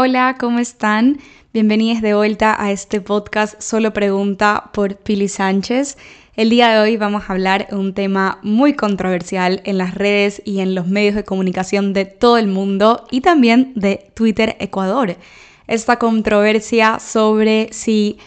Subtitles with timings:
[0.00, 1.18] Hola, ¿cómo están?
[1.52, 5.98] Bienvenidos de vuelta a este podcast Solo Pregunta por Pili Sánchez.
[6.36, 10.40] El día de hoy vamos a hablar de un tema muy controversial en las redes
[10.44, 15.16] y en los medios de comunicación de todo el mundo y también de Twitter Ecuador.
[15.66, 18.18] Esta controversia sobre si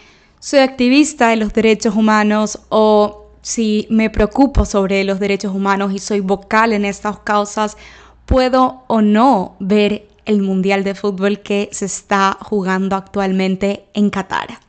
[0.42, 6.00] soy activista de los derechos humanos o si me preocupo sobre los derechos humanos y
[6.00, 7.78] soy vocal en estas causas,
[8.26, 14.60] puedo o no ver el Mundial de Fútbol que se está jugando actualmente en Qatar.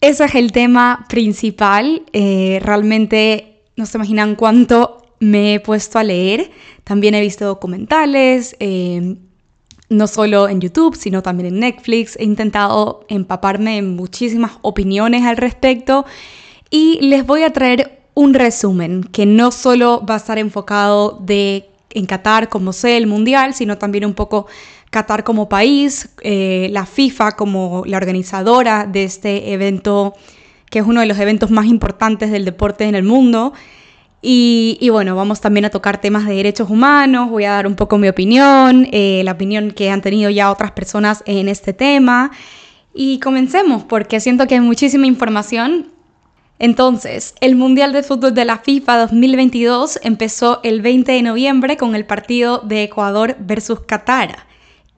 [0.00, 2.02] Ese es el tema principal.
[2.12, 6.50] Eh, realmente no se imaginan cuánto me he puesto a leer.
[6.82, 9.16] También he visto documentales, eh,
[9.88, 12.16] no solo en YouTube, sino también en Netflix.
[12.16, 16.04] He intentado empaparme en muchísimas opiniones al respecto
[16.70, 21.68] y les voy a traer un resumen que no solo va a estar enfocado de
[21.94, 24.46] en Qatar como sé el Mundial, sino también un poco
[24.90, 30.14] Qatar como país, eh, la FIFA como la organizadora de este evento,
[30.70, 33.52] que es uno de los eventos más importantes del deporte en el mundo.
[34.24, 37.98] Y, bueno, vamos también a tocar temas de derechos humanos, voy a dar un poco
[37.98, 42.30] mi opinión, eh, la opinión que han tenido ya otras personas en este tema.
[42.94, 45.91] Y comencemos, porque siento que hay muchísima información
[46.62, 51.96] entonces, el Mundial de Fútbol de la FIFA 2022 empezó el 20 de noviembre con
[51.96, 54.46] el partido de Ecuador versus Qatar.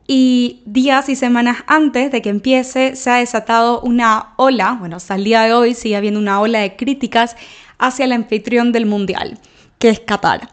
[0.06, 5.14] Y días y semanas antes de que empiece se ha desatado una ola, bueno, hasta
[5.14, 7.34] el día de hoy sigue habiendo una ola de críticas
[7.78, 9.38] hacia el anfitrión del Mundial,
[9.78, 10.50] que es Qatar.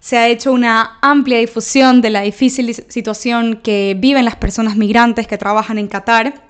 [0.00, 5.28] Se ha hecho una amplia difusión de la difícil situación que viven las personas migrantes
[5.28, 6.47] que trabajan en Qatar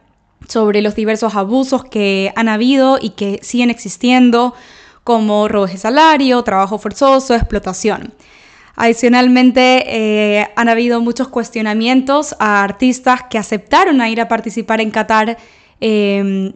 [0.48, 4.54] sobre los diversos abusos que han habido y que siguen existiendo,
[5.04, 8.12] como robos de salario, trabajo forzoso, explotación.
[8.76, 14.90] Adicionalmente, eh, han habido muchos cuestionamientos a artistas que aceptaron a ir a participar en
[14.90, 15.36] Qatar
[15.80, 16.52] em,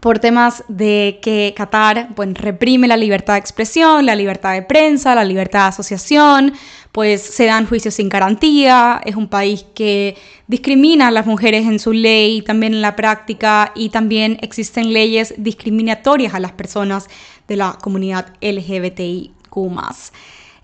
[0.00, 5.24] por temas de que Qatar reprime la libertad de expresión, la libertad de prensa, la
[5.24, 6.54] libertad de asociación,
[6.92, 10.16] pues se dan juicios sin garantía, es un país que
[10.46, 15.34] discrimina a las mujeres en su ley, también en la práctica, y también existen leyes
[15.36, 17.08] discriminatorias a las personas
[17.48, 19.32] de la comunidad LGBTIQ.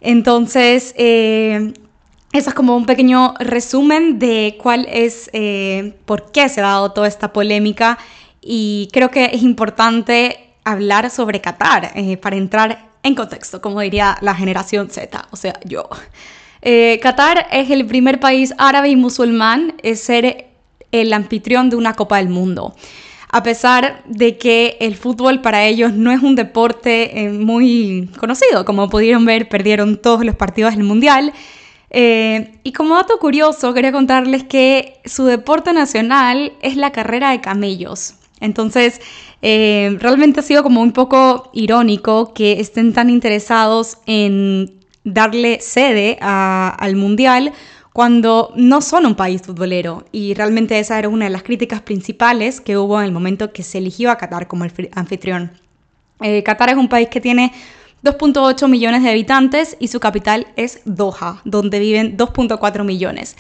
[0.01, 1.73] Entonces, eh,
[2.33, 6.93] eso es como un pequeño resumen de cuál es, eh, por qué se ha dado
[6.93, 7.99] toda esta polémica
[8.41, 14.19] y creo que es importante hablar sobre Qatar eh, para entrar en contexto, como diría
[14.21, 15.89] la generación Z, o sea, yo.
[16.63, 20.47] Eh, Qatar es el primer país árabe y musulmán en ser
[20.93, 22.75] el anfitrión de una Copa del Mundo.
[23.33, 28.65] A pesar de que el fútbol para ellos no es un deporte eh, muy conocido,
[28.65, 31.33] como pudieron ver, perdieron todos los partidos del Mundial.
[31.91, 37.41] Eh, y como dato curioso, quería contarles que su deporte nacional es la carrera de
[37.41, 38.15] camellos.
[38.41, 39.01] Entonces,
[39.43, 46.19] eh, realmente ha sido como un poco irónico que estén tan interesados en darle sede
[46.21, 47.53] al Mundial
[47.93, 50.05] cuando no son un país futbolero.
[50.13, 53.63] Y realmente esa era una de las críticas principales que hubo en el momento que
[53.63, 54.65] se eligió a Qatar como
[54.95, 55.53] anfitrión.
[56.21, 57.53] Eh, Qatar es un país que tiene
[58.03, 63.37] 2.8 millones de habitantes y su capital es Doha, donde viven 2.4 millones.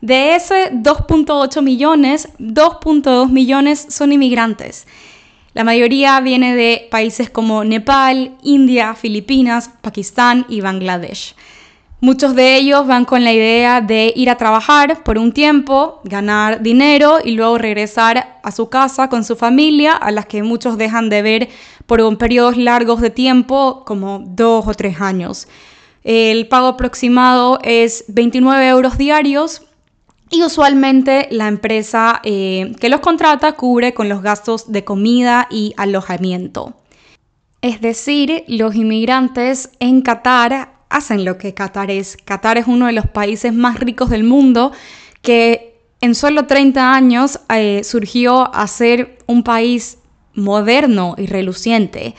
[0.00, 4.86] De ese 2.8 millones, 2.2 millones son inmigrantes.
[5.54, 11.36] La mayoría viene de países como Nepal, India, Filipinas, Pakistán y Bangladesh.
[12.00, 16.60] Muchos de ellos van con la idea de ir a trabajar por un tiempo, ganar
[16.60, 21.08] dinero y luego regresar a su casa con su familia, a las que muchos dejan
[21.08, 21.48] de ver
[21.86, 25.48] por un periodos largos de tiempo, como dos o tres años.
[26.02, 29.62] El pago aproximado es 29 euros diarios
[30.30, 35.74] y usualmente la empresa eh, que los contrata cubre con los gastos de comida y
[35.76, 36.74] alojamiento.
[37.62, 42.16] Es decir, los inmigrantes en Qatar hacen lo que Qatar es.
[42.24, 44.72] Qatar es uno de los países más ricos del mundo
[45.22, 49.98] que en solo 30 años eh, surgió a ser un país
[50.34, 52.14] moderno y reluciente.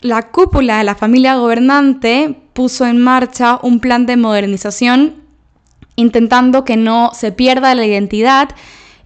[0.00, 5.25] La cúpula de la familia gobernante puso en marcha un plan de modernización
[5.96, 8.50] intentando que no se pierda la identidad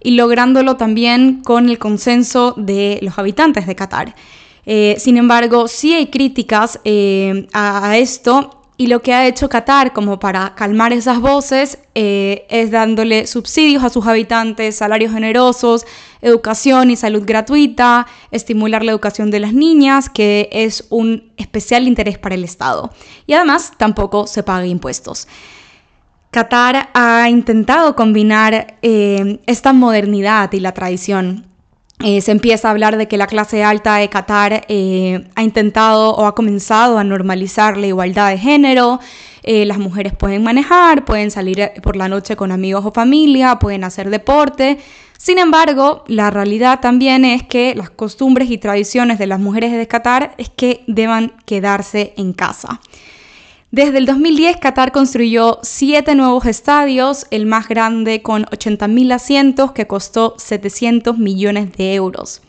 [0.03, 4.15] y lográndolo también con el consenso de los habitantes de Qatar.
[4.65, 9.93] Eh, sin embargo, sí hay críticas eh, a, esto y lo que ha hecho Qatar
[9.93, 15.85] como para calmar esas voces eh, es dándole subsidios a sus habitantes, salarios generosos,
[16.21, 22.17] educación y salud gratuita, estimular la educación de las niñas, que es un especial interés
[22.17, 22.91] para el Estado.
[23.27, 25.27] Y además tampoco se paga impuestos.
[26.31, 31.45] Qatar ha intentado combinar eh, esta modernidad y la tradición.
[31.99, 36.15] Eh, se empieza a hablar de que la clase alta de Qatar eh, ha intentado
[36.15, 39.01] o ha comenzado a normalizar la igualdad de género.
[39.43, 44.09] las mujeres pueden manejar, pueden salir por la noche con amigos o familia, pueden hacer
[44.09, 44.77] deporte.
[45.17, 49.85] Sin embargo, la realidad también es que las costumbres y tradiciones de las mujeres de
[49.85, 52.79] Qatar es que deban quedarse en casa.
[53.71, 59.87] Desde el 2010, Qatar construyó siete nuevos estadios, el más grande con 80.000 asientos que
[59.87, 62.41] costó 700 millones de euros.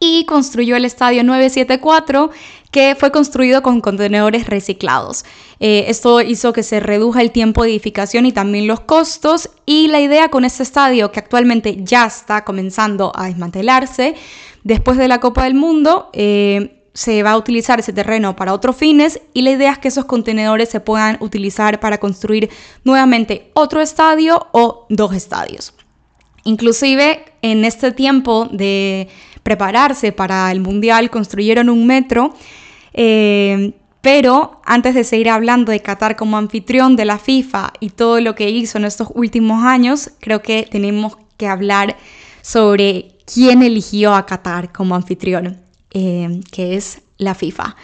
[0.00, 2.30] Y construyó el estadio 974,
[2.70, 5.26] que fue construido con contenedores reciclados.
[5.60, 9.50] Eh, esto hizo que se reduja el tiempo de edificación y también los costos.
[9.66, 14.14] Y la idea con este estadio, que actualmente ya está comenzando a desmantelarse,
[14.64, 18.76] después de la Copa del Mundo, eh, se va a utilizar ese terreno para otros
[18.76, 22.50] fines y la idea es que esos contenedores se puedan utilizar para construir
[22.84, 25.74] nuevamente otro estadio o dos estadios.
[26.44, 29.08] Inclusive en este tiempo de
[29.42, 32.34] prepararse para el Mundial construyeron un metro,
[32.94, 38.20] eh, pero antes de seguir hablando de Qatar como anfitrión de la FIFA y todo
[38.20, 41.96] lo que hizo en estos últimos años, creo que tenemos que hablar
[42.42, 45.67] sobre quién eligió a Qatar como anfitrión.
[45.90, 47.74] Eh, que es la FIFA.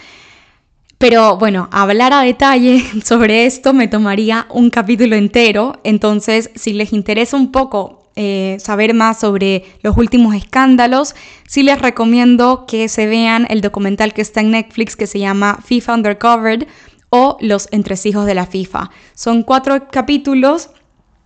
[0.98, 6.92] Pero bueno, hablar a detalle sobre esto me tomaría un capítulo entero, entonces si les
[6.92, 11.14] interesa un poco eh, saber más sobre los últimos escándalos,
[11.48, 15.58] sí les recomiendo que se vean el documental que está en Netflix que se llama
[15.64, 16.68] FIFA Undercovered
[17.08, 18.90] o Los entresijos de la FIFA.
[19.14, 20.70] Son cuatro capítulos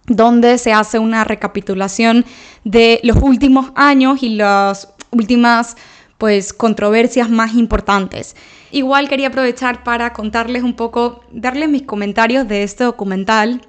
[0.06, 2.24] donde se hace una recapitulación
[2.64, 5.76] de los últimos años y las últimas
[6.18, 8.36] pues controversias más importantes.
[8.72, 13.62] Igual quería aprovechar para contarles un poco, darles mis comentarios de este documental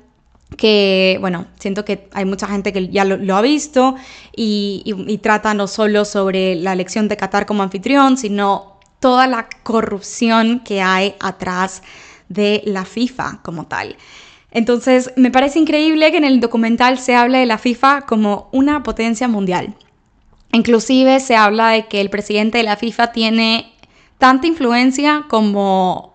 [0.57, 3.95] que, bueno, siento que hay mucha gente que ya lo, ha visto
[4.35, 10.61] y, trata no solo sobre la elección de Qatar como anfitrión, sino toda la corrupción
[10.61, 11.83] que hay atrás
[12.29, 13.95] de la FIFA como tal.
[14.51, 18.81] Entonces, me parece increíble que en el documental se hable de la FIFA como una
[18.81, 19.75] potencia mundial.
[20.51, 23.71] Inclusive se habla de que el presidente de la FIFA tiene
[24.17, 26.13] tanta influencia como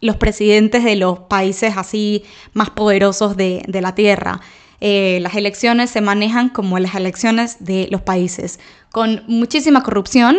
[0.00, 4.40] los presidentes de los países así más poderosos de, la Tierra.
[4.80, 10.38] Eh, las elecciones se manejan como las elecciones de los países, con muchísima corrupción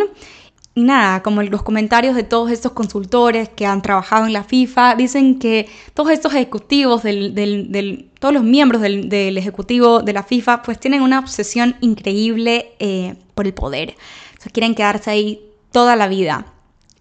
[0.74, 5.38] nada, como los comentarios de todos estos consultores que han trabajado en la FIFA, dicen
[5.38, 11.02] que todos estos ejecutivos, del, todos los miembros del, ejecutivo de la FIFA, pues tienen
[11.02, 13.96] una obsesión increíble eh, por el poder.
[14.38, 15.40] O sea, quieren quedarse ahí
[15.70, 16.46] toda la vida.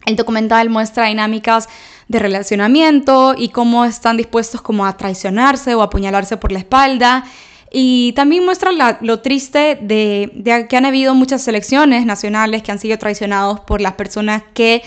[0.06, 1.70] El documental muestra dinámicas
[2.08, 7.24] de relacionamiento y cómo están dispuestos como a traicionarse o apuñalarse por la espalda
[7.72, 12.98] y también muestra lo triste de, que han habido muchas selecciones nacionales que han sido
[12.98, 14.84] traicionados por las personas que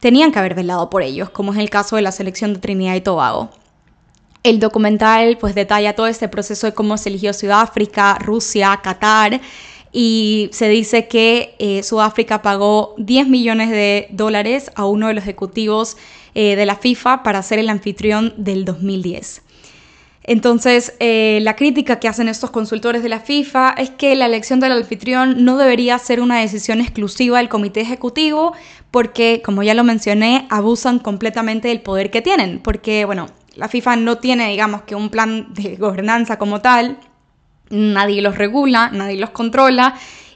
[0.00, 2.96] tenían que haber velado por ellos, como es el caso de la selección de Trinidad
[2.96, 3.50] y Tobago.
[4.42, 9.40] El documental pues detalla todo este proceso de cómo se eligió Sudáfrica, Rusia, Qatar
[9.92, 15.22] y se dice que eh, Sudáfrica pagó 10 millones de dólares a uno de los
[15.22, 15.96] ejecutivos
[16.34, 19.42] eh, de la FIFA para ser el anfitrión del 2010.
[20.24, 24.60] Entonces, eh, la crítica que hacen estos consultores de la FIFA es que la elección
[24.60, 28.52] del anfitrión no debería ser una decisión exclusiva del comité ejecutivo
[28.92, 32.60] porque, como ya lo mencioné, abusan completamente del poder que tienen.
[32.60, 33.26] Porque, bueno,
[33.56, 36.98] la FIFA no tiene, digamos, que un plan de gobernanza como tal,
[37.70, 39.94] nadie los regula, nadie los controla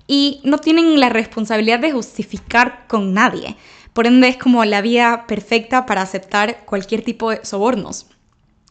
[0.08, 3.56] y no tienen la responsabilidad de justificar con nadie.
[3.92, 8.06] Por ende, es como la vía perfecta para aceptar cualquier tipo de sobornos.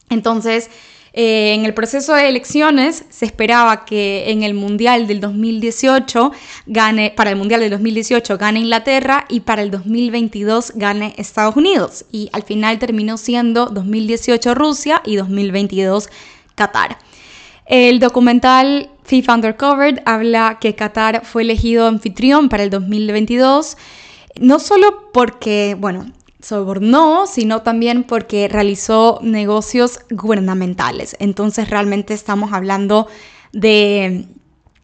[0.10, 0.70] Entonces,
[1.18, 6.34] eh, en el proceso de elecciones se esperaba que en el Mundial del 2018
[6.66, 12.04] gane, para el Mundial del 2018 gane Inglaterra y para el 2022 gane Estados Unidos.
[12.12, 16.10] Y al final terminó siendo 2018 Rusia y 2022
[16.54, 16.98] Qatar.
[17.66, 23.78] El documental FIFA Undercovered habla que Qatar fue elegido anfitrión para el 2022,
[24.42, 26.12] no solo porque, bueno,
[26.46, 31.16] sobornó, sino también porque realizó negocios gubernamentales.
[31.20, 33.08] Entonces realmente estamos hablando
[33.52, 34.28] de,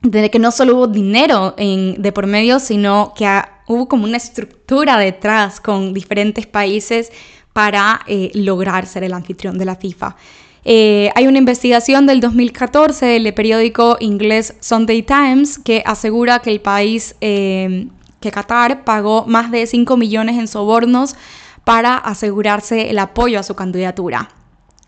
[0.01, 3.27] que no solo hubo dinero de por medio, sino que
[3.67, 7.11] hubo como una estructura detrás con diferentes países
[7.53, 10.15] para eh, lograr ser el anfitrión de la FIFA.
[10.63, 16.61] Eh, hay una investigación del 2014 del periódico inglés Sunday Times que asegura que el
[16.61, 17.87] país, eh,
[18.19, 21.15] que Qatar, pagó más de 5 millones en sobornos
[21.63, 24.29] para asegurarse el apoyo a su candidatura.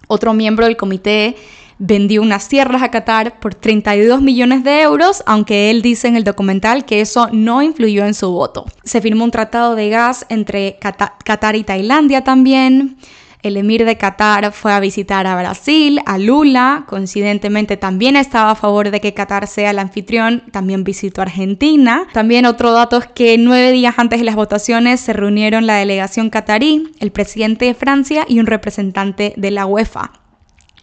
[0.07, 1.35] Otro miembro del comité
[1.79, 6.23] vendió unas tierras a Qatar por 32 millones de euros, aunque él dice en el
[6.23, 8.65] documental que eso no influyó en su voto.
[8.83, 12.97] Se firmó un tratado de gas entre Qatar y Tailandia también.
[13.43, 18.55] El emir de Qatar fue a visitar a Brasil, a Lula, coincidentemente también estaba a
[18.55, 22.07] favor de que Qatar sea el anfitrión, también visitó Argentina.
[22.13, 26.29] También otro dato es que nueve días antes de las votaciones se reunieron la delegación
[26.29, 30.11] qatarí, el presidente de Francia y un representante de la UEFA.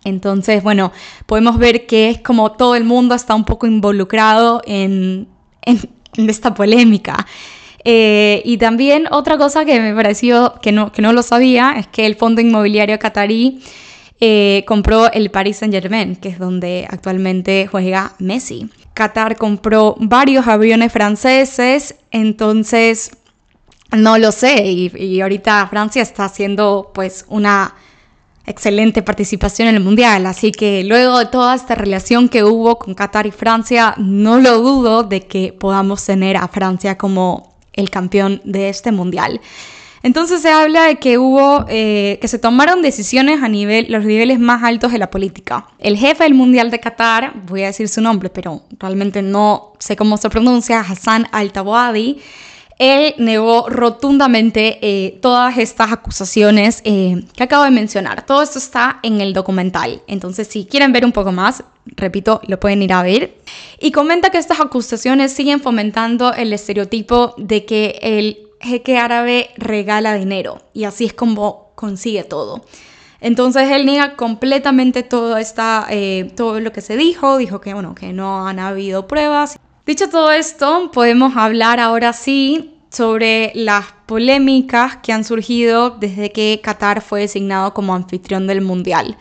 [0.04, 0.92] Entonces, bueno,
[1.24, 5.28] podemos ver que es como todo el mundo está un poco involucrado en,
[6.14, 7.26] esta polémica.
[7.84, 11.86] Eh, y también otra cosa que me pareció que no, que no lo sabía es
[11.86, 13.62] que el fondo inmobiliario qatarí
[14.20, 18.68] eh, compró el Paris Saint Germain, que es donde actualmente juega Messi.
[18.92, 23.12] Qatar compró varios aviones franceses, entonces
[23.96, 27.74] no lo sé, y, y ahorita Francia está haciendo pues una
[28.46, 30.26] excelente participación en el Mundial.
[30.26, 34.60] Así que luego de toda esta relación que hubo con Qatar y Francia, no lo
[34.60, 39.40] dudo de que podamos tener a Francia como el campeón de este Mundial.
[40.02, 44.38] Entonces se habla de que hubo, eh, que se tomaron decisiones a nivel, los niveles
[44.38, 45.66] más altos de la política.
[45.78, 49.96] El jefe del Mundial de Qatar, voy a decir su nombre, pero realmente no sé
[49.96, 52.18] cómo se pronuncia, Hassan Al-Tawadi,
[52.80, 58.24] él negó rotundamente eh, todas estas acusaciones eh, que acabo de mencionar.
[58.24, 60.00] Todo esto está en el documental.
[60.06, 63.36] Entonces, si quieren ver un poco más, repito, lo pueden ir a ver.
[63.78, 70.14] Y comenta que estas acusaciones siguen fomentando el estereotipo de que el jeque árabe regala
[70.14, 72.64] dinero y así es como consigue todo.
[73.20, 77.94] Entonces él niega completamente todo, esta, eh, todo lo que se dijo, dijo que, bueno,
[77.94, 79.58] que no han habido pruebas.
[79.86, 86.60] Dicho todo esto, podemos hablar ahora sí sobre las polémicas que han surgido desde que
[86.62, 89.16] Qatar fue designado como anfitrión del Mundial.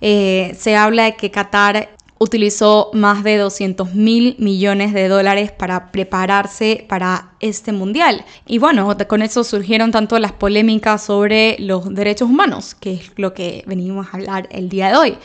[0.00, 5.90] Eh, se habla de que Qatar utilizó más de 200 mil millones de dólares para
[5.90, 8.24] prepararse para este mundial.
[8.46, 13.34] Y bueno, con eso surgieron tanto las polémicas sobre los derechos humanos, que es lo
[13.34, 15.18] que venimos a hablar el día de hoy.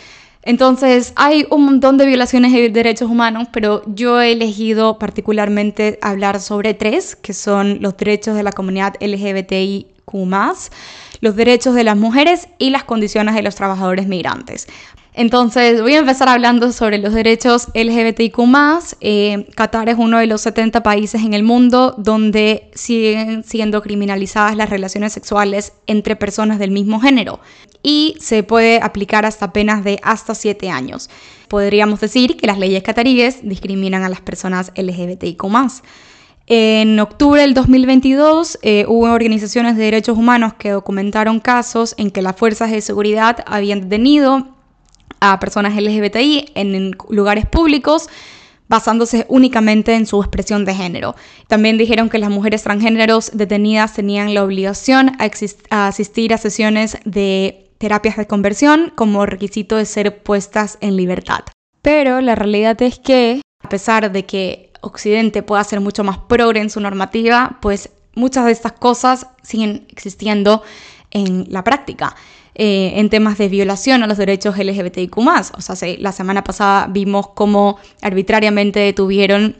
[0.43, 6.39] Entonces, hay un montón de violaciones de derechos humanos, pero yo he elegido particularmente hablar
[6.39, 9.87] sobre tres, que son los derechos de la comunidad LGBTIQ,
[11.21, 14.67] los derechos de las mujeres y las condiciones de los trabajadores migrantes.
[15.13, 18.39] Entonces, voy a empezar hablando sobre los derechos LGBTIQ.
[19.01, 24.55] Eh, Qatar es uno de los 70 países en el mundo donde siguen siendo criminalizadas
[24.55, 27.41] las relaciones sexuales entre personas del mismo género
[27.83, 31.09] y se puede aplicar hasta penas de hasta 7 años.
[31.47, 35.43] Podríamos decir que las leyes cataríes discriminan a las personas LGBTIQ.
[36.47, 42.21] En octubre del 2022 eh, hubo organizaciones de derechos humanos que documentaron casos en que
[42.21, 44.47] las fuerzas de seguridad habían detenido
[45.19, 48.09] a personas LGBTI en lugares públicos
[48.71, 51.15] basándose únicamente en su expresión de género.
[51.47, 55.11] También dijeron que las mujeres transgéneros detenidas tenían la obligación
[55.69, 61.39] a, asistir a sesiones de terapias de conversión como requisito de ser puestas en libertad.
[61.81, 66.61] Pero la realidad es que, a pesar de que Occidente pueda ser mucho más progre
[66.61, 70.61] en su normativa, pues muchas de estas cosas siguen existiendo
[71.09, 72.15] en la práctica.
[72.53, 75.17] Eh, en temas de violación a los derechos LGBTIQ.
[75.17, 79.55] O sea, la semana pasada vimos cómo arbitrariamente detuvieron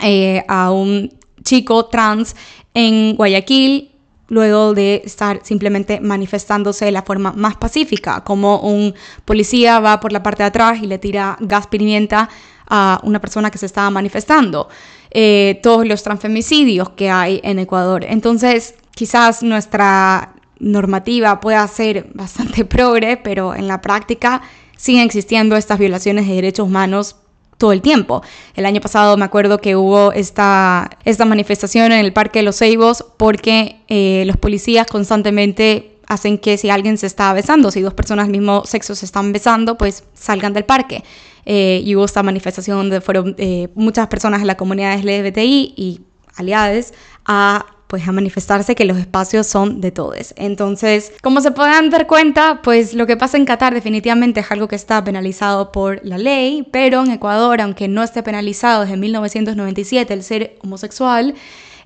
[0.00, 2.34] eh, a un chico trans
[2.74, 3.93] en Guayaquil
[4.28, 10.12] luego de estar simplemente manifestándose de la forma más pacífica, como un policía va por
[10.12, 12.28] la parte de atrás y le tira gas pimienta
[12.66, 14.68] a una persona que se estaba manifestando,
[15.10, 18.04] eh, todos los transfemicidios que hay en Ecuador.
[18.08, 24.42] Entonces, quizás nuestra normativa pueda ser bastante progre, pero en la práctica
[24.76, 27.16] siguen existiendo estas violaciones de derechos humanos
[27.58, 28.22] todo el tiempo.
[28.54, 32.56] El año pasado me acuerdo que hubo esta, esta manifestación en el Parque de los
[32.56, 37.94] Ceibos porque eh, los policías constantemente hacen que si alguien se está besando, si dos
[37.94, 41.02] personas del mismo sexo se están besando, pues salgan del parque.
[41.46, 46.00] Eh, y hubo esta manifestación donde fueron eh, muchas personas de la comunidad LGBTI y
[46.36, 46.94] aliadas
[47.26, 50.34] a pues a manifestarse que los espacios son de todos.
[50.34, 54.66] Entonces, como se podrán dar cuenta, pues lo que pasa en Qatar definitivamente es algo
[54.66, 60.12] que está penalizado por la ley, pero en Ecuador, aunque no esté penalizado desde 1997
[60.12, 61.36] el ser homosexual,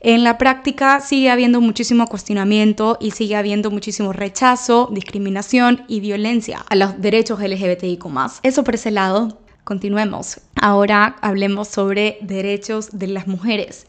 [0.01, 6.65] en la práctica sigue habiendo muchísimo cuestionamiento y sigue habiendo muchísimo rechazo, discriminación y violencia
[6.71, 8.07] a los derechos LGBTIQ.
[8.43, 9.37] Eso por ese lado.
[9.63, 10.41] Continuemos.
[10.59, 13.85] Ahora hablemos sobre derechos de las mujeres.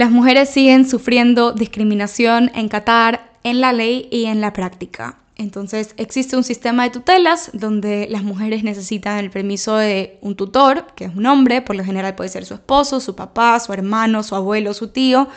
[0.00, 5.18] Las mujeres siguen sufriendo discriminación en Qatar en la ley y en la práctica.
[5.36, 10.86] Entonces existe un sistema de tutelas donde las mujeres necesitan el permiso de un tutor,
[10.96, 14.22] que es un hombre, por lo general puede ser su esposo, su papá, su hermano,
[14.22, 15.28] su abuelo, su tío,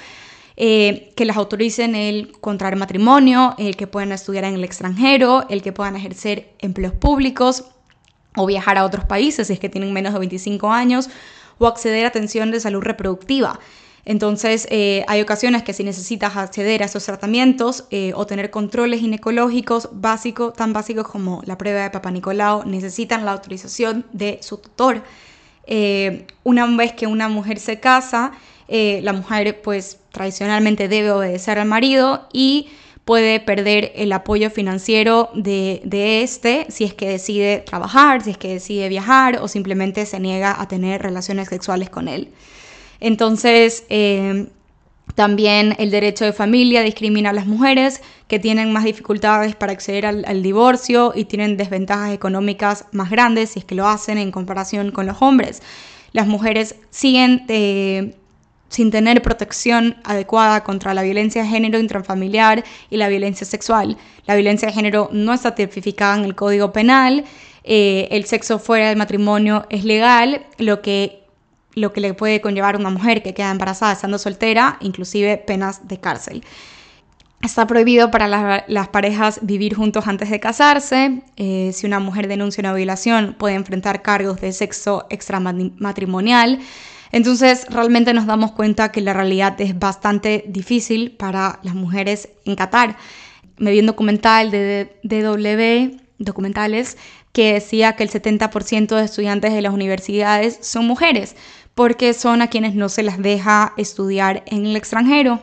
[0.55, 5.61] eh, que las autoricen el contraer matrimonio, el que puedan estudiar en el extranjero, el
[5.61, 7.65] que puedan ejercer empleos públicos
[8.37, 11.09] o viajar a otros países si es que tienen menos de 25 años
[11.57, 13.59] o acceder a atención de salud reproductiva.
[14.05, 18.99] Entonces, eh, hay ocasiones que si necesitas acceder a esos tratamientos eh, o tener controles
[18.99, 24.57] ginecológicos básicos, tan básicos como la prueba de Papa Nicolau, necesitan la autorización de su
[24.57, 25.03] tutor.
[25.65, 28.33] Eh, una vez que una mujer se casa,
[28.67, 32.69] la mujer pues tradicionalmente debe obedecer al marido y
[33.05, 38.37] puede perder el apoyo financiero de, de, este si es que decide trabajar, si es
[38.37, 42.29] que decide viajar o simplemente se niega a tener relaciones sexuales con él.
[43.03, 44.47] Entonces, eh,
[45.13, 50.05] también el derecho de familia discrimina a las mujeres que tienen más dificultades para acceder
[50.05, 54.91] al, divorcio y tienen desventajas económicas más grandes si es que lo hacen en comparación
[54.91, 55.61] con los hombres.
[56.13, 58.15] Las mujeres siguen eh,
[58.69, 63.97] sin tener protección adecuada contra la violencia de género intrafamiliar y la violencia sexual.
[64.27, 67.25] La violencia de género no está tipificada en el Código Penal.
[67.65, 71.22] Eh, el sexo fuera del matrimonio es legal, lo que
[71.75, 75.87] lo que le puede conllevar a una mujer que queda embarazada estando soltera, inclusive penas
[75.87, 76.43] de cárcel.
[77.43, 81.23] Está prohibido para las parejas vivir juntos antes de casarse.
[81.35, 86.59] Eh, si una mujer denuncia una violación, puede enfrentar cargos de sexo extramatrimonial.
[87.11, 92.55] Entonces, realmente nos damos cuenta que la realidad es bastante difícil para las mujeres en
[92.55, 92.95] Qatar.
[93.57, 96.97] Me vi un documental de DW, documentales,
[97.33, 101.35] que decía que el 70% de estudiantes de las universidades son mujeres
[101.75, 105.41] porque son a quienes no se las deja estudiar en el extranjero.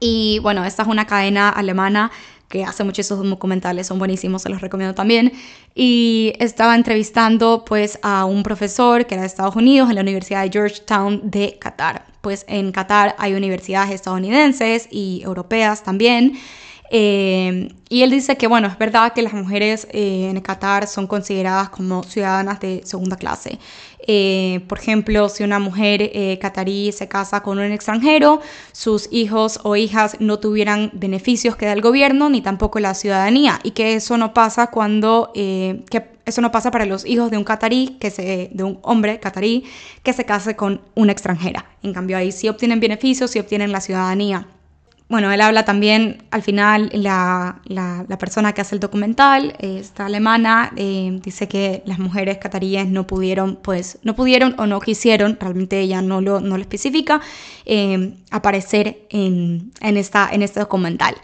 [0.00, 2.10] Y bueno, esta es una cadena alemana
[2.48, 5.32] que hace muchísimos documentales, son buenísimos, se los recomiendo también.
[5.74, 10.42] Y estaba entrevistando pues a un profesor que era de Estados Unidos en la Universidad
[10.42, 12.06] de Georgetown de Qatar.
[12.20, 16.38] Pues en Qatar hay universidades estadounidenses y europeas también.
[16.90, 21.06] Eh, y él dice que, bueno, es verdad que las mujeres eh, en Qatar son
[21.06, 23.58] consideradas como ciudadanas de segunda clase.
[24.10, 28.40] Eh, por ejemplo, si una mujer catarí se casa con un extranjero,
[28.72, 33.60] sus hijos o hijas no tuvieran beneficios que da el gobierno ni tampoco la ciudadanía.
[33.64, 37.44] Y que eso no pasa cuando, que eso no pasa para los hijos de un
[37.44, 39.64] catarí, que se, de un hombre catarí,
[40.02, 41.66] que se case con una extranjera.
[41.82, 44.46] En cambio, ahí sí obtienen beneficios, sí obtienen la ciudadanía
[45.08, 50.70] bueno, él habla también, al final, la, la, persona que hace el documental, esta alemana,
[50.76, 55.80] eh, dice que las mujeres cataríes no pudieron, pues, no pudieron o no quisieron, realmente
[55.80, 57.22] ella no lo, no lo especifica,
[57.64, 61.14] eh, aparecer en, en, esta, en este documental.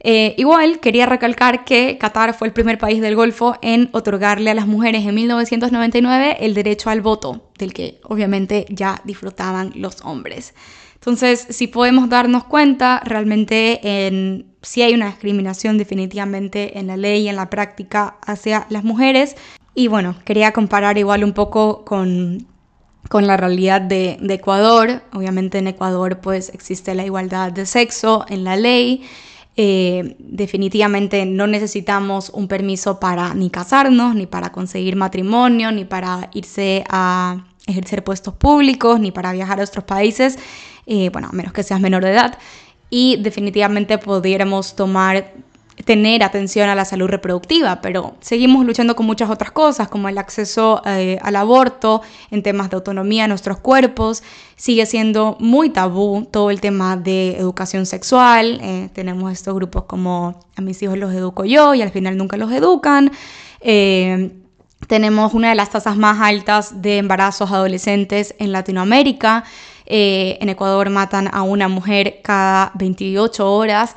[0.00, 4.54] Eh, igual quería recalcar que Qatar fue el primer país del Golfo en otorgarle a
[4.54, 10.54] las mujeres en 1999 el derecho al voto, del que obviamente ya disfrutaban los hombres.
[11.00, 17.22] Entonces, si podemos darnos cuenta, realmente en, sí hay una discriminación definitivamente en la ley
[17.22, 19.36] y en la práctica hacia las mujeres.
[19.74, 22.46] Y bueno, quería comparar igual un poco con,
[23.08, 25.02] con la realidad de, de, Ecuador.
[25.12, 29.04] Obviamente en Ecuador pues existe la igualdad de sexo en la ley.
[29.60, 36.30] Eh, definitivamente no necesitamos un permiso para ni casarnos, ni para conseguir matrimonio, ni para
[36.32, 40.38] irse a ejercer puestos públicos, ni para viajar a otros países.
[40.90, 42.38] Eh, bueno, a menos que seas menor de edad,
[42.90, 45.32] y definitivamente pudiéramos tomar
[45.84, 50.18] tener atención a la salud reproductiva, pero seguimos luchando con muchas otras cosas, como el
[50.18, 54.22] acceso eh, al aborto, en temas de autonomía de nuestros cuerpos.
[54.56, 58.58] Sigue siendo muy tabú todo el tema de educación sexual.
[58.60, 62.36] Eh, tenemos estos grupos como a mis hijos los educo yo y al final nunca
[62.36, 63.12] los educan.
[64.88, 69.44] tenemos una de las tasas más altas de embarazos adolescentes en Latinoamérica.
[69.90, 73.94] Eh, en Ecuador matan a una mujer cada 28 horas.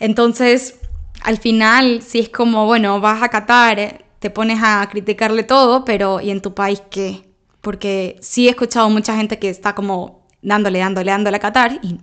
[0.00, 0.74] Entonces,
[1.22, 6.20] al final, si es como, bueno, vas a Qatar, te pones a criticarle todo, pero
[6.20, 7.22] ¿y en tu país qué?
[7.60, 12.00] Porque sí he escuchado mucha gente que está como dándole, dándole, dándole a Qatar y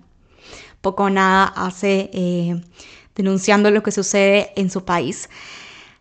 [0.80, 2.60] poco o nada hace eh,
[3.14, 5.28] denunciando lo que sucede en su país.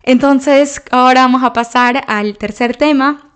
[0.03, 3.31] Entonces, ahora vamos a pasar al tercer tema,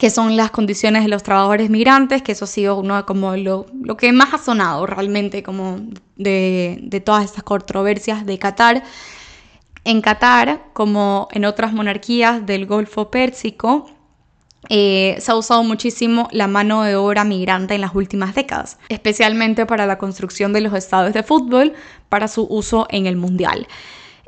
[0.00, 3.66] que son las condiciones de los trabajadores migrantes, que eso ha sido uno como lo,
[3.82, 5.78] lo que más ha sonado realmente como
[6.16, 8.82] de, de, todas estas controversias de Qatar.
[9.84, 13.90] En Qatar, como en otras monarquías del Golfo Pérsico,
[14.70, 19.66] eh, se ha usado muchísimo la mano de obra migrante en las últimas décadas, especialmente
[19.66, 21.74] para la construcción de los estadios de fútbol,
[22.08, 23.68] para su uso en el Mundial.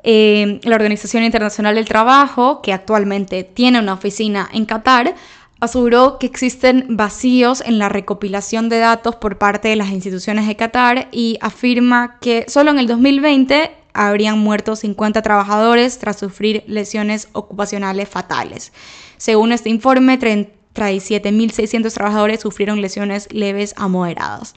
[0.05, 5.15] Eh, la Organización Internacional del Trabajo, que actualmente tiene una oficina en Qatar,
[5.63, 10.57] aseguró que existen vacíos en la recopilación de datos por parte de las instituciones de
[10.57, 17.29] Qatar y afirma que solo en el 2020 habrían muerto 50 trabajadores tras sufrir lesiones
[17.31, 18.73] ocupacionales fatales.
[19.19, 24.55] Según este informe, 37.600 trabajadores sufrieron lesiones leves a moderadas.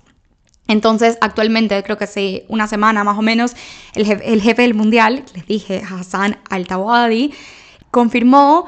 [0.68, 3.56] Entonces, actualmente, creo que hace una semana más o menos,
[3.94, 7.32] el jefe, del mundial, les dije, Hassan Al-Tawadi,
[7.92, 8.66] confirmó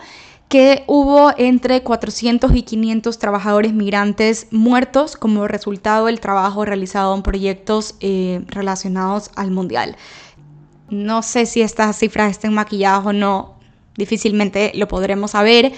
[0.49, 7.21] que hubo entre 400 y 500 trabajadores migrantes muertos como resultado del trabajo realizado en
[7.21, 9.97] proyectos eh, relacionados al mundial.
[10.89, 13.59] No sé si estas cifras estén maquilladas o no,
[13.97, 15.73] difícilmente lo podremos saber.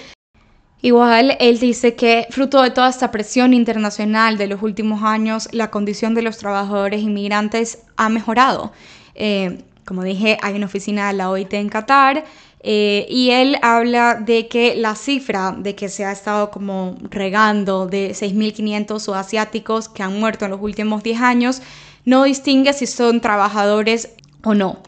[0.82, 5.70] Igual, él dice que fruto de toda esta presión internacional de los últimos años, la
[5.70, 8.72] condición de los trabajadores inmigrantes ha mejorado.
[9.14, 12.24] Eh, como dije, hay una oficina de la OIT en Qatar
[12.62, 17.86] eh, y él habla de que la cifra de que se ha estado como regando
[17.86, 21.62] de 6.500 asiáticos que han muerto en los últimos 10 años
[22.04, 24.10] no distingue si son trabajadores
[24.44, 24.78] o no.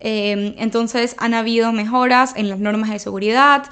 [0.00, 3.64] Eh, entonces han habido mejoras en las normas de seguridad,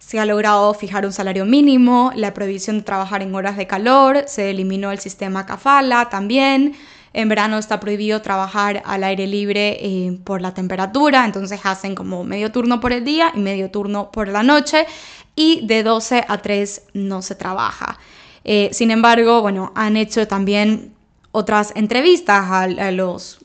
[0.00, 4.24] se ha logrado fijar un salario mínimo, la prohibición de trabajar en horas de calor,
[4.26, 6.74] se eliminó el sistema kafala también.
[7.16, 12.24] En verano está prohibido trabajar al aire libre eh, por la temperatura, entonces hacen como
[12.24, 14.84] medio turno por el día y medio turno por la noche
[15.34, 17.98] y de 12 a 3 no se trabaja.
[18.44, 20.92] Eh, sin embargo, bueno, han hecho también
[21.32, 23.38] otras entrevistas a los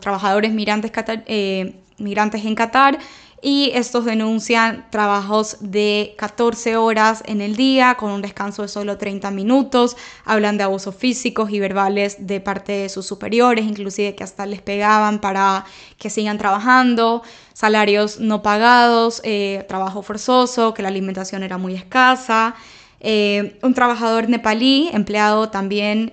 [0.00, 0.92] trabajadores migrantes,
[1.26, 2.96] eh, migrantes en Qatar
[3.44, 8.98] y estos denuncian trabajos de 14 horas en el día con un descanso de solo
[8.98, 14.22] 30 minutos, hablan de abusos físicos y verbales de parte de sus superiores, inclusive que
[14.22, 15.64] hasta les pegaban para
[15.98, 22.54] que sigan trabajando, salarios no pagados, eh, trabajo forzoso, que la alimentación era muy escasa.
[23.00, 26.12] Eh, un trabajador nepalí, empleado también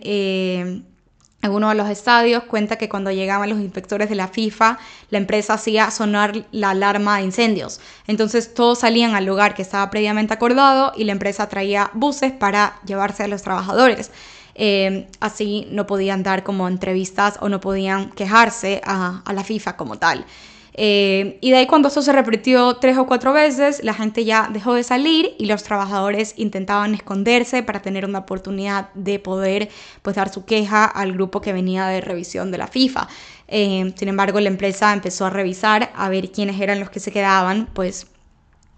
[1.41, 4.77] en uno de los estadios cuenta que cuando llegaban los inspectores de la FIFA,
[5.09, 7.79] la empresa hacía sonar la alarma de incendios.
[8.07, 12.79] Entonces todos salían al lugar que estaba previamente acordado y la empresa traía buses para
[12.85, 14.11] llevarse a los trabajadores.
[14.55, 19.97] Eh, así no podían dar como entrevistas o no podían quejarse a la FIFA como
[19.97, 20.25] tal.
[20.73, 24.49] Eh, y de ahí cuando eso se repitió tres o cuatro veces, la gente ya
[24.51, 29.69] dejó de salir y los trabajadores intentaban esconderse para tener una oportunidad de poder
[30.01, 33.07] pues, dar su queja al grupo que venía de revisión de la FIFA.
[33.47, 37.11] Eh, sin embargo, la empresa empezó a revisar a ver quiénes eran los que se
[37.11, 38.07] quedaban, pues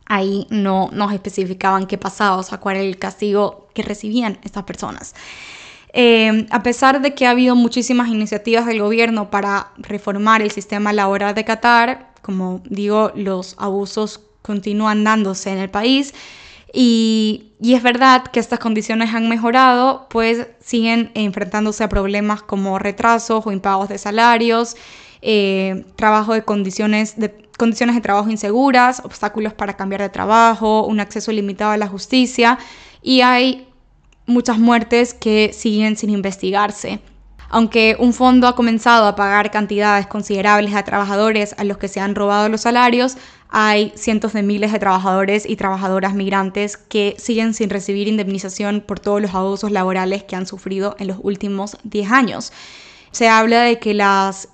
[0.05, 4.63] ahí no nos especificaban qué pasaba, o sea, cuál era el castigo que recibían estas
[4.63, 5.13] personas.
[5.93, 10.93] Eh, a pesar de que ha habido muchísimas iniciativas del gobierno para reformar el sistema
[10.93, 16.13] laboral de Qatar, como digo, los abusos continúan dándose en el país.
[16.73, 23.45] Y, es verdad que estas condiciones han mejorado, pues siguen enfrentándose a problemas como retrasos
[23.45, 24.75] o impagos de salarios,
[25.21, 30.99] eh, trabajo de condiciones de condiciones de trabajo inseguras, obstáculos para cambiar de trabajo, un
[30.99, 32.57] acceso limitado a la justicia
[33.03, 33.67] y hay
[34.25, 36.99] muchas muertes que siguen sin investigarse.
[37.49, 41.99] Aunque un fondo ha comenzado a pagar cantidades considerables a trabajadores a los que se
[41.99, 43.17] han robado los salarios,
[43.49, 49.01] hay cientos de miles de trabajadores y trabajadoras migrantes que siguen sin recibir indemnización por
[49.01, 52.53] todos los abusos laborales que han sufrido en los últimos 10 años.
[53.11, 53.97] Se habla de que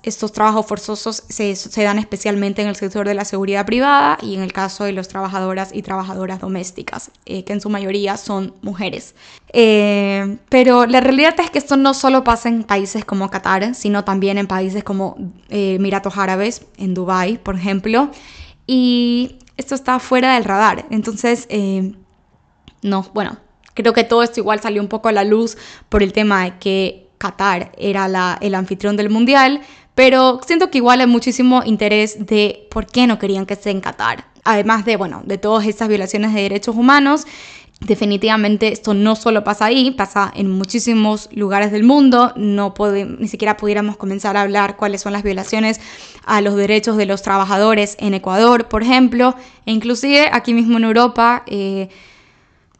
[0.02, 4.42] estos trabajos forzosos se, dan especialmente en el sector de la seguridad privada y en
[4.42, 9.14] el caso de las trabajadoras y trabajadoras domésticas, eh, que en su mayoría son mujeres.
[9.52, 14.02] Eh, pero la realidad es que esto no solo pasa en países como Qatar, sino
[14.02, 15.16] también en países como
[15.50, 18.10] eh, Emiratos Árabes, en Dubái, por ejemplo.
[18.66, 20.84] Y esto está fuera del radar.
[20.90, 21.46] Entonces,
[22.82, 23.38] no, bueno,
[23.74, 25.56] creo que todo esto igual salió un poco a la luz
[25.88, 29.60] por el tema de que Qatar era el anfitrión del mundial,
[29.94, 33.80] pero siento que igual hay muchísimo interés de por qué no querían que esté en
[33.80, 34.24] Qatar.
[34.44, 37.26] Además de, bueno, de todas estas violaciones de derechos humanos,
[37.80, 42.32] definitivamente esto no solo pasa ahí, pasa en muchísimos lugares del mundo.
[42.36, 42.74] No
[43.18, 45.80] ni siquiera pudiéramos comenzar a hablar cuáles son las violaciones
[46.24, 49.34] a los derechos de los trabajadores en Ecuador, por ejemplo,
[49.66, 51.42] e inclusive aquí mismo en Europa.
[51.46, 51.88] Eh,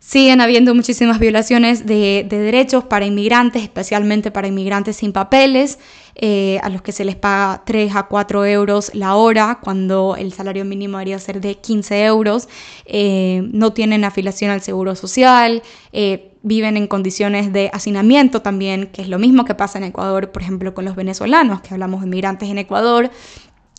[0.09, 5.79] Siguen habiendo muchísimas violaciones de, derechos para inmigrantes, especialmente para inmigrantes sin papeles,
[6.14, 10.33] eh, a los que se les paga 3 a 4 euros la hora, cuando el
[10.33, 12.49] salario mínimo debería ser de 15 euros.
[12.87, 19.03] Eh, no tienen afiliación al seguro social, eh, viven en condiciones de hacinamiento también, que
[19.03, 22.07] es lo mismo que pasa en Ecuador, por ejemplo, con los venezolanos, que hablamos de
[22.07, 23.11] inmigrantes en Ecuador.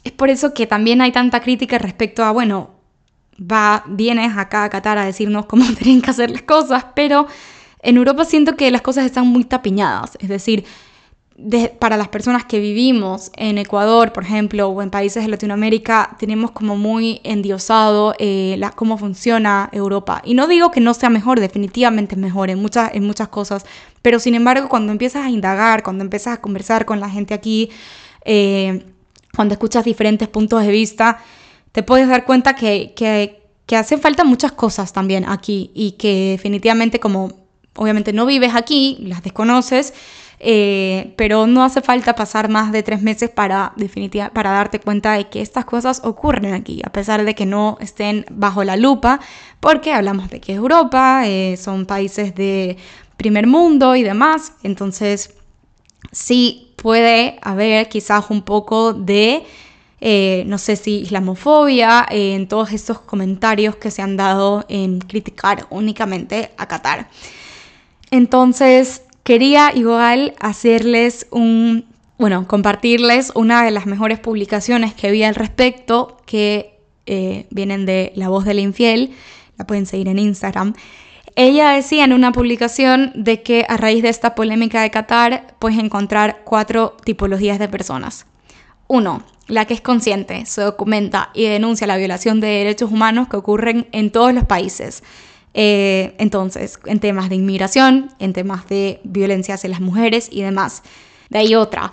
[0.04, 2.79] es por eso que también hay tanta crítica respecto a, bueno,
[3.40, 7.28] va, vienes acá a Qatar a decirnos cómo tienen que hacer las cosas, pero
[7.82, 10.66] en Europa siento que las cosas están muy tapiñadas, es decir,
[11.80, 16.52] para las personas que vivimos en Ecuador, por ejemplo, o en países de Latinoamérica, tenemos
[16.52, 20.22] como muy endiosado eh, cómo funciona Europa.
[20.26, 23.66] Y no digo que no sea mejor, definitivamente es mejor en muchas, en muchas cosas,
[24.02, 27.70] pero sin embargo, cuando empiezas a indagar, cuando empiezas a conversar con la gente aquí,
[28.26, 28.84] eh,
[29.34, 31.20] cuando escuchas diferentes puntos de vista,
[31.72, 37.00] te puedes dar cuenta que, que, hacen falta muchas cosas también aquí y que definitivamente
[37.00, 37.32] como
[37.76, 39.94] obviamente no vives aquí, las desconoces,
[40.40, 45.14] eh, pero no hace falta pasar más de tres meses para, definitiva, para darte cuenta
[45.14, 49.20] de que estas cosas ocurren aquí, a pesar de que no estén bajo la lupa,
[49.60, 52.78] porque hablamos de que es Europa, eh, son países de
[53.18, 55.36] primer mundo y demás, entonces
[56.12, 59.44] sí puede haber quizás un poco de...
[60.02, 65.68] Eh, no sé si islamofobia, en todos estos comentarios que se han dado en criticar
[65.70, 67.10] únicamente a Qatar.
[68.12, 71.86] Entonces, quería igual hacerles un,
[72.18, 78.12] bueno, compartirles una de las mejores publicaciones que vi al respecto, que eh, vienen de
[78.16, 79.12] La Voz del Infiel,
[79.58, 80.74] la pueden seguir en Instagram.
[81.36, 85.78] Ella decía en una publicación de que a raíz de esta polémica de Qatar puedes
[85.78, 88.26] encontrar cuatro tipologías de personas.
[88.92, 93.38] Uno, la que es consciente, se documenta y denuncia la violación de derechos humanos que
[93.38, 95.04] ocurren en todos los países.
[95.54, 100.82] Eh, entonces, en temas de inmigración, en temas de violencia hacia las mujeres y demás.
[101.30, 101.92] De ahí otra,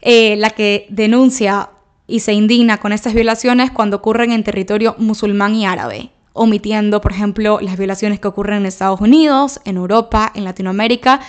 [0.00, 1.70] eh, la que denuncia
[2.06, 7.10] y se indigna con estas violaciones cuando ocurren en territorio musulmán y árabe, omitiendo, por
[7.10, 11.22] ejemplo, las violaciones que ocurren en Estados Unidos, en Europa, en Latinoamérica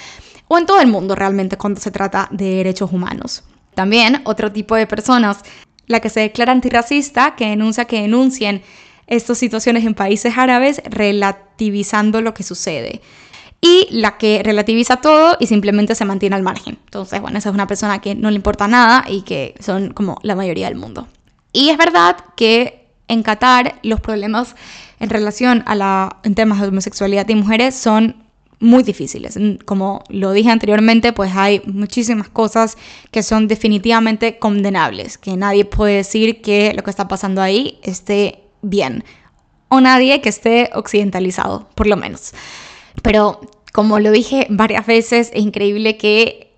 [0.47, 3.43] o en todo el mundo realmente cuando se trata de derechos humanos.
[3.77, 5.43] También otro tipo de personas,
[5.85, 8.63] la que se declara antirracista, que denuncia que denuncien
[9.05, 13.01] estas situaciones en países árabes relativizando lo que sucede.
[13.61, 16.79] Y la que relativiza todo y simplemente se mantiene al margen.
[16.85, 20.17] Entonces, bueno, esa es una persona que no le importa nada y que son como
[20.23, 21.07] la mayoría del mundo.
[21.53, 24.55] Y es verdad que en Qatar los problemas
[24.99, 28.23] en relación a la, temas de homosexualidad y mujeres son
[28.59, 29.37] muy difíciles.
[29.65, 32.77] Como lo dije anteriormente, pues hay muchísimas cosas
[33.11, 38.43] que son definitivamente condenables, que nadie puede decir que lo que está pasando ahí esté
[38.61, 39.03] bien.
[39.69, 42.33] O nadie que esté occidentalizado, por lo menos.
[43.03, 43.41] Pero
[43.73, 46.53] como lo dije varias veces, es increíble que,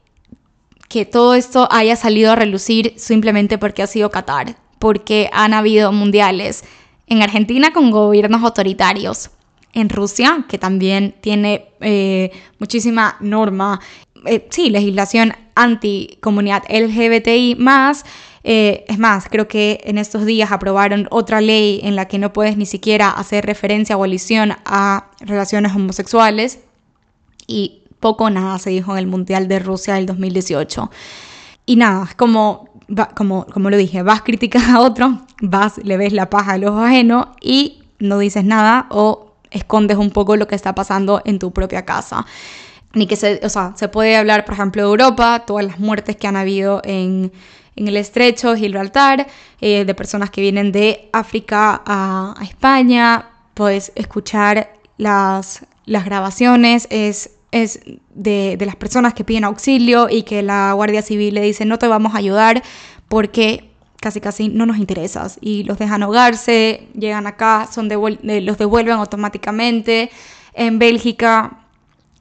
[0.87, 5.91] que todo esto haya salido a relucir simplemente porque ha sido Qatar, porque han habido
[5.91, 6.63] mundiales
[7.07, 9.31] en Argentina con gobiernos autoritarios,
[9.73, 13.79] en Rusia, que también tiene eh, muchísima norma,
[14.25, 18.05] eh, sí, legislación anti-comunidad LGBTI más,
[18.43, 22.31] eh, es más, creo que en estos días aprobaron otra ley en la que no
[22.31, 26.59] puedes ni siquiera hacer referencia o alisión a relaciones homosexuales
[27.47, 30.89] y poco o nada se dijo en el Mundial de Rusia del 2018.
[31.65, 32.69] Y nada, como,
[33.15, 36.79] como, como lo dije, vas criticar a otro, vas, le ves la paja al ojo
[36.79, 41.51] ajeno y no dices nada o escondes un poco lo que está pasando en tu
[41.51, 42.25] propia casa.
[42.93, 46.15] Ni que se, o sea, se puede hablar, por ejemplo, de Europa, todas las muertes
[46.15, 47.31] que han habido en,
[47.75, 49.27] en el estrecho, Gibraltar,
[49.61, 57.31] eh, de personas que vienen de África a, España, puedes escuchar las, las grabaciones, es,
[57.51, 57.79] es
[58.13, 61.79] de, de, las personas que piden auxilio y que la Guardia Civil le dice no
[61.79, 62.63] te vamos a ayudar
[63.07, 63.68] porque
[63.99, 70.09] casi casi no nos interesas y los dejan ahogarse, llegan acá, son los devuelven automáticamente.
[70.53, 71.59] En Bélgica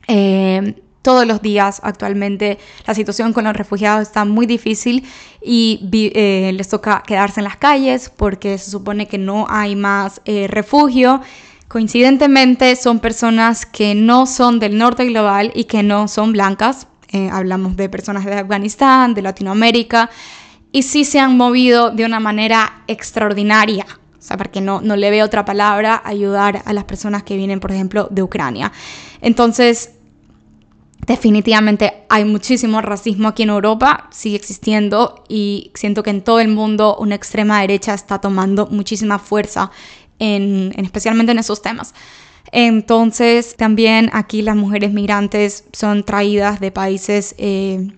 [0.07, 5.07] eh, todos los días actualmente la situación con los refugiados está muy difícil
[5.41, 10.21] y eh, les toca quedarse en las calles porque se supone que no hay más
[10.25, 11.23] eh, refugio.
[11.69, 16.87] Coincidentemente son personas que no son del norte global y que no son blancas.
[17.11, 20.11] Eh, hablamos de personas de Afganistán, de Latinoamérica,
[20.79, 23.85] y sí se han movido de una manera extraordinaria.
[24.17, 27.59] O sea, porque no, no le veo otra palabra, ayudar a las personas que vienen,
[27.59, 28.71] por ejemplo, de Ucrania.
[29.21, 29.91] Entonces,
[31.07, 36.49] Definitivamente hay muchísimo racismo aquí en Europa, sigue existiendo y siento que en todo el
[36.49, 39.71] mundo una extrema derecha está tomando muchísima fuerza,
[40.19, 41.95] en, especialmente en esos temas.
[42.53, 47.88] Entonces también aquí las mujeres migrantes son traídas de países eh,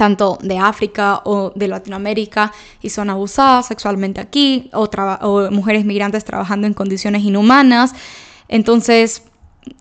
[0.00, 4.88] tanto de África o de Latinoamérica y son abusadas sexualmente aquí o,
[5.20, 7.92] o mujeres migrantes trabajando en condiciones inhumanas.
[8.48, 9.24] Entonces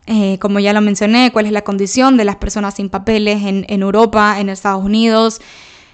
[0.08, 3.82] eh, como ya lo mencioné, cuál es la condición de las personas sin papeles en,
[3.82, 5.39] Europa, en Estados Unidos.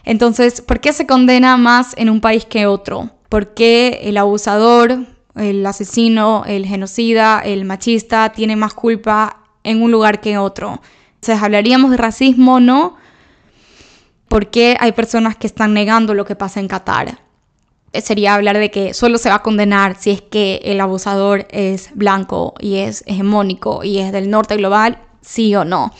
[0.05, 3.11] Entonces, ¿por qué se condena más en un país que otro?
[3.29, 9.91] ¿Por qué el abusador, el asesino, el genocida, el machista tiene más culpa en un
[9.91, 10.81] lugar que en otro?
[11.15, 12.59] Entonces, ¿hablaríamos de racismo?
[12.59, 12.97] No.
[14.27, 17.19] ¿Por qué hay personas que están negando lo que pasa en Qatar?
[17.93, 21.47] Eh, sería hablar de que solo se va a condenar si es que el abusador
[21.49, 25.93] es blanco y es hegemónico y es del norte global, sí o no.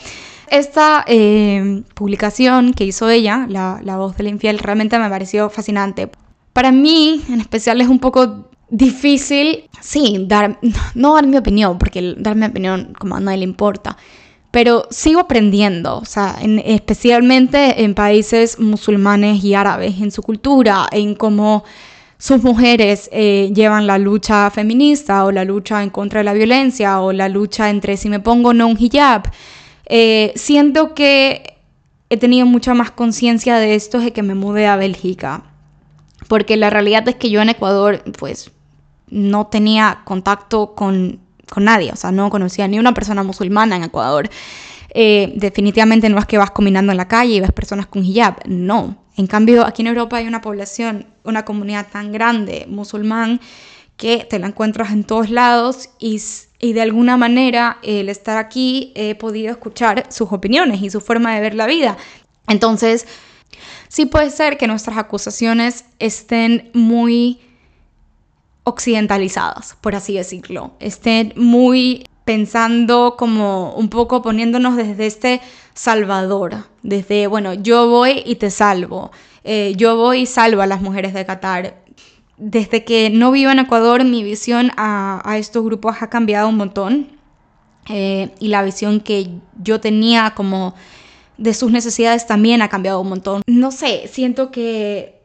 [0.48, 6.10] Esta eh, publicación que hizo ella, la, la voz del infiel, realmente me pareció fascinante.
[6.52, 10.58] Para mí, en especial, es un poco difícil, sí, dar,
[10.94, 13.96] no dar mi opinión, porque dar mi opinión como a nadie le importa,
[14.56, 21.14] pero sigo aprendiendo, o sea, especialmente en países musulmanes y árabes, en su cultura, en
[21.14, 21.62] cómo
[22.16, 27.02] sus mujeres eh, llevan la lucha feminista o la lucha en contra de la violencia
[27.02, 29.30] o la lucha entre si me pongo o no un hijab.
[29.84, 31.58] Eh, siento que
[32.08, 35.42] he tenido mucha más conciencia de esto desde que me mudé a Bélgica,
[36.28, 38.50] porque la realidad es que yo en Ecuador pues
[39.10, 43.84] no tenía contacto con, con nadie, o sea, no conocía ni una persona musulmana en
[43.84, 44.28] Ecuador.
[44.90, 48.36] Eh, definitivamente no es que vas combinando en la calle y ves personas con hijab,
[48.46, 49.04] no.
[49.16, 53.40] En cambio, aquí en Europa hay una población, una comunidad tan grande musulmán
[53.96, 56.20] que te la encuentras en todos lados y,
[56.60, 61.34] y de alguna manera el estar aquí he podido escuchar sus opiniones y su forma
[61.34, 61.96] de ver la vida.
[62.46, 63.06] Entonces,
[63.88, 67.40] sí puede ser que nuestras acusaciones estén muy
[68.66, 75.40] occidentalizadas, por así decirlo, estén muy pensando como un poco poniéndonos desde este
[75.72, 79.12] salvador, desde, bueno, yo voy y te salvo,
[79.44, 81.76] eh, yo voy y salvo a las mujeres de Qatar.
[82.38, 87.08] Desde que no vivo en Ecuador, mi visión a, estos grupos ha cambiado un montón
[87.88, 89.30] eh, y la visión que
[89.62, 90.74] yo tenía como
[91.38, 93.42] de sus necesidades también ha cambiado un montón.
[93.46, 95.15] No sé, siento que,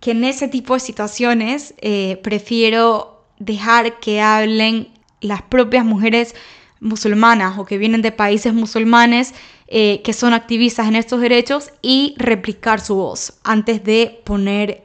[0.00, 4.88] que en ese tipo de situaciones eh, prefiero dejar que hablen
[5.20, 6.34] las propias mujeres
[6.80, 9.34] musulmanas o que vienen de países musulmanes
[9.66, 14.84] eh, que son activistas en estos derechos y replicar su voz antes de poner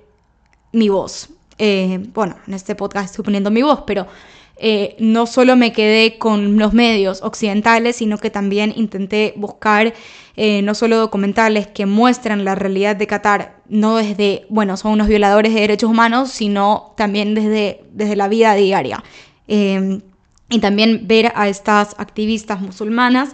[0.72, 1.30] mi voz.
[1.58, 4.08] Eh, bueno, en este podcast estoy poniendo mi voz, pero
[4.66, 9.94] eh, no solo me quedé con los medios occidentales, sino que también intenté buscar
[10.36, 15.54] no solo documentales que muestran la realidad de Qatar, no desde, bueno, son unos violadores
[15.54, 19.04] de derechos humanos, sino también desde, desde la vida diaria
[20.54, 23.30] y también ver a estas activistas musulmanas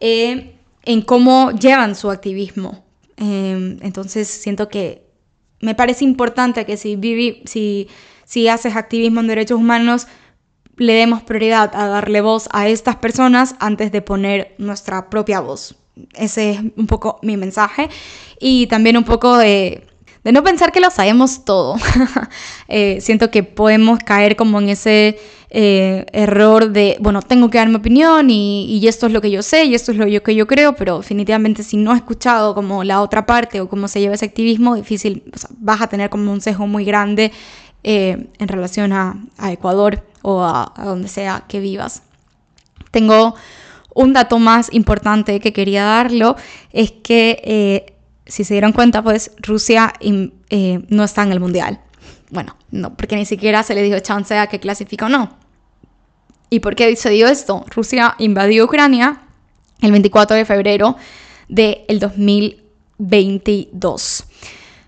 [0.00, 2.84] eh, en cómo llevan su activismo.
[3.16, 5.06] Em, entonces siento que
[5.60, 6.98] me parece importante que si,
[7.44, 7.88] si,
[8.24, 10.08] si haces activismo en derechos humanos,
[10.76, 15.76] le demos prioridad a darle voz a estas personas antes de poner nuestra propia voz.
[16.14, 17.88] Ese es un poco mi mensaje.
[18.38, 19.86] Y también un poco de,
[20.24, 21.76] no pensar que lo sabemos todo.
[22.68, 27.68] Eh, siento que podemos caer como en ese eh, error de, bueno, tengo que dar
[27.68, 30.48] mi opinión y, esto es lo que yo sé y esto es lo que yo
[30.48, 34.16] creo, pero definitivamente si no he escuchado como la otra parte o cómo se lleva
[34.16, 35.22] ese activismo, difícil,
[35.58, 37.30] vas a tener como un sesgo muy grande
[37.82, 39.16] eh, en relación a,
[39.50, 42.02] Ecuador o a, donde sea que vivas.
[42.90, 43.34] Tengo
[43.94, 46.36] un dato más importante que quería darlo,
[46.72, 47.94] es que eh,
[48.26, 49.94] si se dieron cuenta, pues Rusia
[50.88, 51.80] no está en el Mundial.
[52.30, 55.38] Bueno, no, porque ni siquiera se le dijo chance a que clasifica o no.
[56.50, 57.64] ¿Y por qué se dio esto?
[57.70, 59.22] Rusia invadió Ucrania
[59.80, 60.96] el 24 de febrero
[61.48, 64.24] del 2022,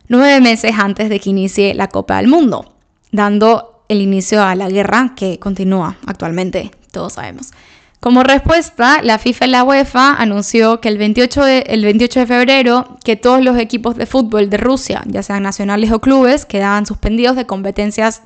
[0.09, 2.74] nueve meses antes de que inicie la Copa del Mundo,
[3.12, 7.52] dando el inicio a la guerra que continúa actualmente, todos sabemos.
[8.00, 12.26] Como respuesta, la FIFA y la UEFA anunció que el 28 de, el 28 de
[12.26, 16.86] febrero que todos los equipos de fútbol de Rusia, ya sean nacionales o clubes, quedaban
[16.86, 18.22] suspendidos de competencias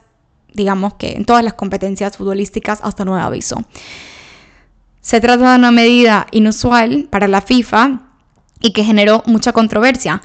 [0.55, 3.65] digamos que en todas las competencias futbolísticas hasta nuevo aviso.
[5.01, 8.01] Se trata de una medida inusual para la FIFA
[8.61, 10.23] y que generó mucha controversia.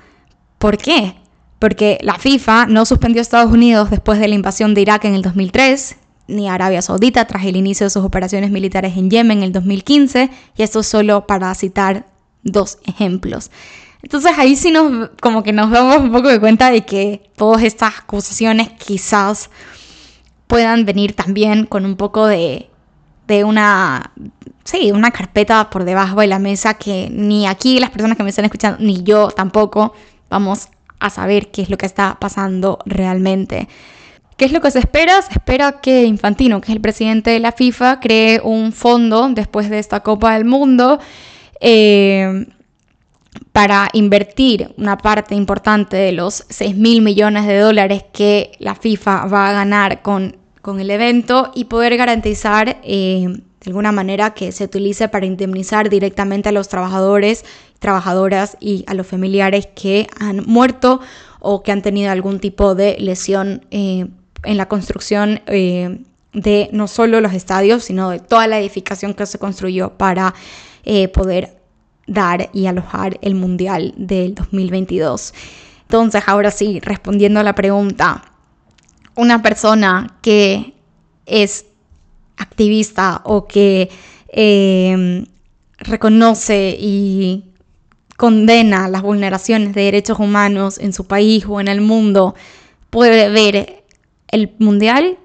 [0.60, 1.16] ¿Por qué?
[1.60, 5.16] Porque la FIFA no suspendió a Estados Unidos después de la invasión de Irak en
[5.16, 5.96] el 2003,
[6.28, 9.52] ni a Arabia Saudita tras el inicio de sus operaciones militares en Yemen en el
[9.52, 12.06] 2015, y esto solo para citar
[12.44, 13.50] dos ejemplos.
[14.04, 17.64] Entonces ahí sí nos como que nos damos un poco de cuenta de que todas
[17.64, 19.50] estas acusaciones quizás
[20.46, 22.70] puedan venir también con un poco de,
[23.28, 24.12] de una,
[24.64, 28.30] sí, una carpeta por debajo de la mesa que ni aquí las personas que me
[28.30, 29.94] están escuchando, ni yo tampoco
[30.30, 30.70] vamos
[31.00, 33.68] a saber qué es lo que está pasando realmente.
[34.38, 35.22] ¿Qué es lo que se espera?
[35.24, 39.70] Se espera que Infantino, que es el presidente de la FIFA, cree un fondo después
[39.70, 41.00] de esta Copa del Mundo
[41.60, 42.46] eh,
[43.52, 49.26] para invertir una parte importante de los 6 mil millones de dólares que la FIFA
[49.26, 54.52] va a ganar con, con el evento y poder garantizar eh, de alguna manera que
[54.52, 57.44] se utilice para indemnizar directamente a los trabajadores,
[57.80, 61.00] trabajadoras y a los familiares que han muerto
[61.40, 64.08] o que han tenido algún tipo de lesión eh,
[64.44, 66.00] en la construcción eh,
[66.34, 70.34] de no solo los estadios, sino de toda la edificación que se construyó para
[71.14, 71.58] poder
[72.06, 75.34] dar y alojar el Mundial del 2022.
[75.82, 78.24] Entonces, ahora sí, respondiendo a la pregunta,
[79.16, 80.76] una persona que
[81.26, 81.66] es
[82.38, 83.90] activista o que
[85.80, 87.47] reconoce y
[88.18, 92.36] condena las vulneraciones de derechos humanos en su país o en el mundo,
[92.90, 93.84] puede ver
[94.28, 95.18] el mundial?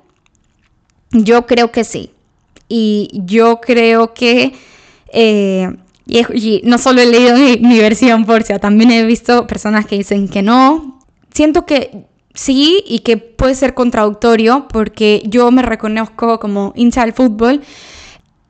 [1.11, 2.13] Yo creo que sí.
[2.69, 4.55] Y yo creo que
[5.13, 5.69] eh,
[6.07, 10.43] y, no solo he leído mi, versión Porcia, también he visto personas que dicen que
[10.43, 11.01] no.
[11.33, 17.13] Siento que sí y que puede ser contradictorio porque yo me reconozco como hincha del
[17.13, 17.63] fútbol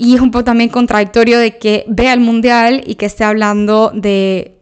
[0.02, 3.92] y es un poco también contradictorio de que vea el mundial y que esté hablando
[3.94, 4.58] de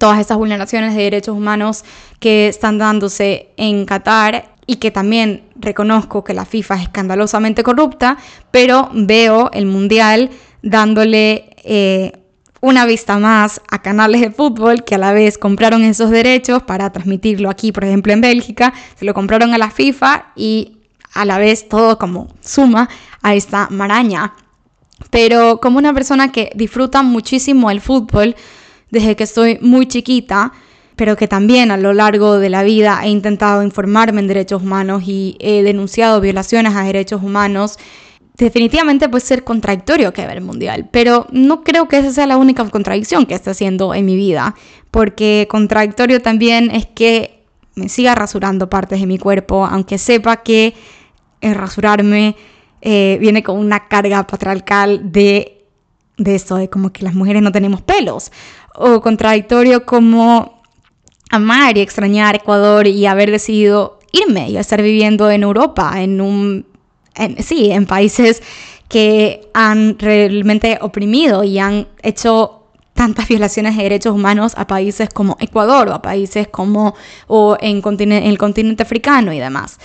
[0.00, 1.84] todas estas vulneraciones de derechos humanos
[2.18, 8.16] que están dándose en Qatar y que también reconozco que la FIFA es escandalosamente corrupta,
[8.50, 10.30] pero veo el mundial
[10.62, 12.10] dándole eh,
[12.60, 16.90] una vista más a canales de fútbol que a la vez compraron esos derechos para
[16.90, 20.78] transmitirlo aquí, por ejemplo, en Bélgica, se lo compraron a la FIFA y
[21.14, 22.88] a la vez todo como suma
[23.22, 24.34] a esta maraña.
[25.10, 28.34] Pero como una persona que disfruta muchísimo el fútbol
[28.90, 30.52] desde que estoy muy chiquita,
[30.96, 35.02] pero que también a lo largo de la vida he intentado informarme en derechos humanos
[35.06, 37.78] y he denunciado violaciones a derechos humanos,
[38.36, 42.36] definitivamente puede ser contradictorio que ver el mundial, pero no creo que esa sea la
[42.36, 44.54] única contradicción que esté haciendo en mi vida,
[44.90, 47.44] porque contradictorio también es que
[47.74, 50.74] me siga rasurando partes de mi cuerpo, aunque sepa que
[51.42, 52.36] el rasurarme
[52.88, 55.64] eh, viene con una carga patriarcal de,
[56.18, 58.30] de esto, de como que las mujeres no tenemos pelos,
[58.76, 60.62] o contradictorio como
[61.30, 66.66] amar y extrañar Ecuador y haber decidido irme y estar viviendo en Europa, en un
[67.40, 68.40] sí, en países
[68.88, 75.36] que han realmente oprimido y han hecho tantas violaciones de derechos humanos a países como
[75.40, 76.94] Ecuador o a países como
[77.26, 77.82] o en,
[78.12, 79.80] el continente africano y demás.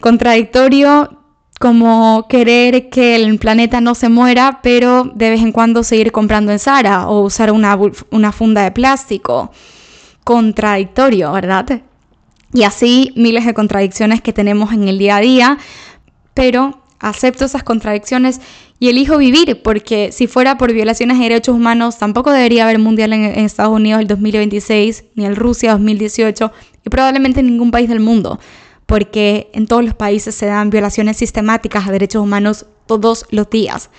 [0.00, 1.23] Contradictorio
[1.64, 6.52] como querer que el planeta no se muera, pero de vez en cuando seguir comprando
[6.52, 7.74] en Zara o usar una,
[8.10, 9.50] una funda de plástico.
[10.24, 11.80] Contradictorio, ¿verdad?
[12.52, 15.58] Y así miles de contradicciones que tenemos en el día a día,
[16.34, 18.42] pero acepto esas contradicciones
[18.78, 23.14] y elijo vivir, porque si fuera por violaciones de derechos humanos, tampoco debería haber mundial
[23.14, 26.52] en, Estados Unidos el 2026, ni el Rusia 2018,
[26.84, 28.38] y probablemente en ningún país del mundo,
[28.86, 33.90] porque en todos los países se dan violaciones sistemáticas a derechos humanos todos los días.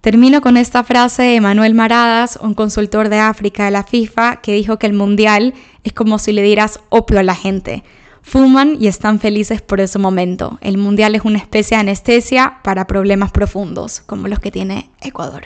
[0.00, 4.52] Termino con esta frase de Manuel Maradas, un consultor de África de la FIFA, que
[4.52, 7.82] dijo que el mundial es como si le dieras opio a la gente
[8.24, 10.58] fuman y están felices por ese momento.
[10.62, 15.44] El mundial es una especie de anestesia para problemas profundos, como los que tiene Ecuador.